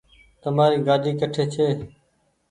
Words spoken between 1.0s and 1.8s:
ڪٺي ڇي